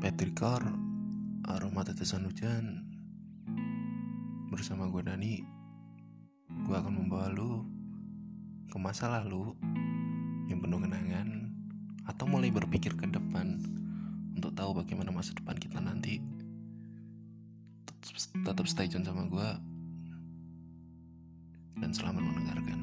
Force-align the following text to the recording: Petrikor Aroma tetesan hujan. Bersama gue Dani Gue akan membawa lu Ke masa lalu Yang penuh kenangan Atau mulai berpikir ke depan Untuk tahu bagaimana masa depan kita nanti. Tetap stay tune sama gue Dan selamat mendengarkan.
Petrikor 0.00 0.64
Aroma 1.44 1.84
tetesan 1.84 2.24
hujan. 2.24 2.88
Bersama 4.48 4.88
gue 4.88 5.04
Dani 5.04 5.44
Gue 6.64 6.72
akan 6.72 7.04
membawa 7.04 7.28
lu 7.28 7.68
Ke 8.72 8.80
masa 8.80 9.12
lalu 9.12 9.52
Yang 10.48 10.64
penuh 10.64 10.80
kenangan 10.80 11.28
Atau 12.08 12.32
mulai 12.32 12.48
berpikir 12.48 12.96
ke 12.96 13.12
depan 13.12 13.60
Untuk 14.32 14.56
tahu 14.56 14.80
bagaimana 14.80 15.12
masa 15.12 15.36
depan 15.36 15.60
kita 15.60 15.84
nanti. 15.84 16.16
Tetap 18.40 18.64
stay 18.64 18.88
tune 18.88 19.04
sama 19.04 19.28
gue 19.28 19.48
Dan 21.76 21.92
selamat 21.92 22.24
mendengarkan. 22.24 22.80